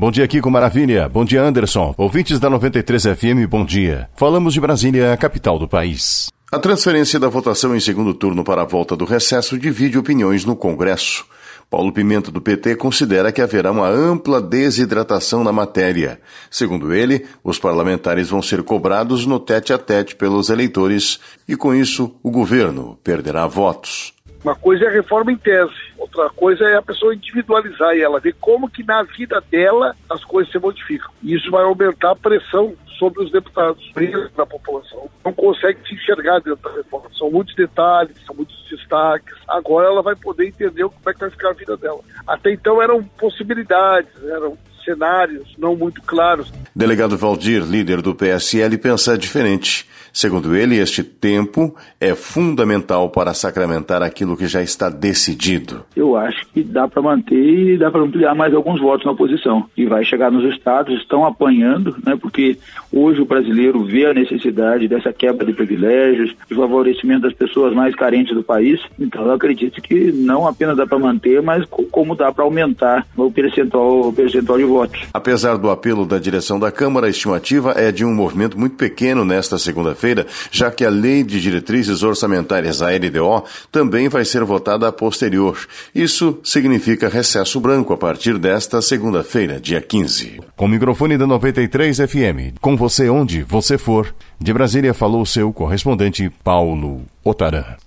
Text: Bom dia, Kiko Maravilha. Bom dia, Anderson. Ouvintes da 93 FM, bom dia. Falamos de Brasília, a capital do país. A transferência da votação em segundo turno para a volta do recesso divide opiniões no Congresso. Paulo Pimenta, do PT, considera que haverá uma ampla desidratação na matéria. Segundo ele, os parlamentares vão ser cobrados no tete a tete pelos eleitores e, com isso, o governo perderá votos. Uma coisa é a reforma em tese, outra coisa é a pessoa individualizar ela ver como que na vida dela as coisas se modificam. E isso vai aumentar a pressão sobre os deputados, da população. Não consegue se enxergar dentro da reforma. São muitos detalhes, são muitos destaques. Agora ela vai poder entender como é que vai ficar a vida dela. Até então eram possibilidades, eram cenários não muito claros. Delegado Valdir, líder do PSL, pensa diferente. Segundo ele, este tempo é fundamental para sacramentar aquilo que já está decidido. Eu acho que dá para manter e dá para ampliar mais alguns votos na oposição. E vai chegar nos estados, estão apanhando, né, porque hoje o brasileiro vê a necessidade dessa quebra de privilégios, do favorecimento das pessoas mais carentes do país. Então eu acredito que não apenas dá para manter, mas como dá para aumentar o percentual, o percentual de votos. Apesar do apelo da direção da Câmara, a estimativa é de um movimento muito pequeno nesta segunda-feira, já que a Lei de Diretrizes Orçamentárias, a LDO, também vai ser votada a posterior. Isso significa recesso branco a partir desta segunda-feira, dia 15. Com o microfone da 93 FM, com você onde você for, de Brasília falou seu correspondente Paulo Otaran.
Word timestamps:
Bom 0.00 0.10
dia, 0.10 0.26
Kiko 0.26 0.50
Maravilha. 0.50 1.10
Bom 1.10 1.26
dia, 1.26 1.42
Anderson. 1.42 1.94
Ouvintes 1.98 2.40
da 2.40 2.48
93 2.48 3.02
FM, 3.02 3.46
bom 3.46 3.62
dia. 3.62 4.08
Falamos 4.16 4.54
de 4.54 4.58
Brasília, 4.58 5.12
a 5.12 5.16
capital 5.18 5.58
do 5.58 5.68
país. 5.68 6.30
A 6.50 6.58
transferência 6.58 7.20
da 7.20 7.28
votação 7.28 7.76
em 7.76 7.80
segundo 7.80 8.14
turno 8.14 8.42
para 8.42 8.62
a 8.62 8.64
volta 8.64 8.96
do 8.96 9.04
recesso 9.04 9.58
divide 9.58 9.98
opiniões 9.98 10.42
no 10.46 10.56
Congresso. 10.56 11.26
Paulo 11.68 11.92
Pimenta, 11.92 12.30
do 12.30 12.40
PT, 12.40 12.76
considera 12.76 13.30
que 13.30 13.42
haverá 13.42 13.70
uma 13.70 13.90
ampla 13.90 14.40
desidratação 14.40 15.44
na 15.44 15.52
matéria. 15.52 16.18
Segundo 16.50 16.94
ele, 16.94 17.26
os 17.44 17.58
parlamentares 17.58 18.30
vão 18.30 18.40
ser 18.40 18.62
cobrados 18.62 19.26
no 19.26 19.38
tete 19.38 19.70
a 19.70 19.76
tete 19.76 20.16
pelos 20.16 20.48
eleitores 20.48 21.20
e, 21.46 21.54
com 21.56 21.74
isso, 21.74 22.16
o 22.22 22.30
governo 22.30 22.98
perderá 23.04 23.46
votos. 23.46 24.14
Uma 24.42 24.54
coisa 24.54 24.84
é 24.84 24.88
a 24.88 24.92
reforma 24.92 25.32
em 25.32 25.36
tese, 25.36 25.74
outra 25.98 26.30
coisa 26.30 26.64
é 26.64 26.76
a 26.76 26.82
pessoa 26.82 27.14
individualizar 27.14 27.96
ela 27.96 28.20
ver 28.20 28.34
como 28.40 28.70
que 28.70 28.82
na 28.82 29.02
vida 29.02 29.42
dela 29.50 29.94
as 30.08 30.24
coisas 30.24 30.50
se 30.50 30.58
modificam. 30.58 31.10
E 31.22 31.34
isso 31.34 31.50
vai 31.50 31.62
aumentar 31.62 32.12
a 32.12 32.16
pressão 32.16 32.74
sobre 32.98 33.24
os 33.24 33.32
deputados, 33.32 33.90
da 34.36 34.44
população. 34.44 35.08
Não 35.24 35.32
consegue 35.32 35.80
se 35.88 35.94
enxergar 35.94 36.40
dentro 36.40 36.56
da 36.56 36.76
reforma. 36.76 37.08
São 37.16 37.30
muitos 37.30 37.54
detalhes, 37.54 38.14
são 38.26 38.34
muitos 38.34 38.62
destaques. 38.68 39.34
Agora 39.48 39.88
ela 39.88 40.02
vai 40.02 40.14
poder 40.14 40.48
entender 40.48 40.84
como 40.84 41.08
é 41.08 41.12
que 41.14 41.20
vai 41.20 41.30
ficar 41.30 41.50
a 41.50 41.54
vida 41.54 41.76
dela. 41.78 42.00
Até 42.26 42.52
então 42.52 42.82
eram 42.82 43.02
possibilidades, 43.02 44.12
eram 44.24 44.56
cenários 44.90 45.54
não 45.58 45.76
muito 45.76 46.02
claros. 46.02 46.52
Delegado 46.74 47.16
Valdir, 47.16 47.62
líder 47.62 48.02
do 48.02 48.14
PSL, 48.14 48.76
pensa 48.78 49.16
diferente. 49.16 49.86
Segundo 50.12 50.56
ele, 50.56 50.76
este 50.76 51.02
tempo 51.02 51.74
é 52.00 52.14
fundamental 52.14 53.08
para 53.10 53.32
sacramentar 53.32 54.02
aquilo 54.02 54.36
que 54.36 54.46
já 54.46 54.62
está 54.62 54.88
decidido. 54.88 55.84
Eu 55.94 56.16
acho 56.16 56.46
que 56.52 56.62
dá 56.62 56.88
para 56.88 57.02
manter 57.02 57.74
e 57.74 57.78
dá 57.78 57.90
para 57.90 58.02
ampliar 58.02 58.34
mais 58.34 58.52
alguns 58.52 58.80
votos 58.80 59.06
na 59.06 59.12
oposição. 59.12 59.66
E 59.76 59.86
vai 59.86 60.04
chegar 60.04 60.30
nos 60.30 60.52
estados, 60.52 61.00
estão 61.00 61.24
apanhando, 61.24 61.96
né, 62.04 62.16
porque 62.20 62.58
hoje 62.92 63.20
o 63.20 63.24
brasileiro 63.24 63.84
vê 63.84 64.06
a 64.06 64.14
necessidade 64.14 64.88
dessa 64.88 65.12
quebra 65.12 65.46
de 65.46 65.52
privilégios, 65.52 66.34
do 66.48 66.56
favorecimento 66.56 67.22
das 67.22 67.34
pessoas 67.34 67.74
mais 67.74 67.94
carentes 67.94 68.34
do 68.34 68.42
país. 68.42 68.80
Então 68.98 69.24
eu 69.24 69.32
acredito 69.32 69.80
que 69.80 70.10
não 70.12 70.46
apenas 70.46 70.76
dá 70.76 70.86
para 70.86 70.98
manter, 70.98 71.40
mas 71.40 71.64
como 71.90 72.16
dá 72.16 72.32
para 72.32 72.44
aumentar 72.44 73.06
o 73.16 73.30
percentual, 73.30 74.08
o 74.08 74.12
percentual 74.12 74.58
de 74.58 74.64
votos. 74.80 75.00
Apesar 75.12 75.56
do 75.56 75.70
apelo 75.70 76.06
da 76.06 76.18
direção 76.18 76.58
da 76.58 76.70
Câmara, 76.70 77.06
a 77.06 77.10
estimativa 77.10 77.72
é 77.76 77.92
de 77.92 78.04
um 78.04 78.14
movimento 78.14 78.58
muito 78.58 78.76
pequeno 78.76 79.24
nesta 79.24 79.58
segunda-feira, 79.58 80.26
já 80.50 80.70
que 80.70 80.84
a 80.84 80.90
Lei 80.90 81.22
de 81.22 81.40
Diretrizes 81.40 82.02
Orçamentárias, 82.02 82.80
a 82.80 82.88
LDO, 82.90 83.44
também 83.70 84.08
vai 84.08 84.24
ser 84.24 84.44
votada 84.44 84.88
a 84.88 84.92
posterior. 84.92 85.58
Isso 85.94 86.38
significa 86.42 87.08
recesso 87.08 87.60
branco 87.60 87.92
a 87.92 87.96
partir 87.96 88.38
desta 88.38 88.80
segunda-feira, 88.80 89.60
dia 89.60 89.80
15. 89.80 90.40
Com 90.56 90.64
o 90.64 90.68
microfone 90.68 91.18
da 91.18 91.26
93 91.26 91.98
FM, 91.98 92.58
com 92.60 92.76
você 92.76 93.08
onde 93.08 93.42
você 93.42 93.76
for, 93.76 94.14
de 94.40 94.52
Brasília 94.52 94.94
falou 94.94 95.26
seu 95.26 95.52
correspondente 95.52 96.30
Paulo 96.42 97.02
Otaran. 97.24 97.80